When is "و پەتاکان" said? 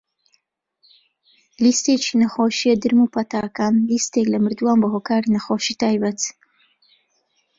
3.03-3.75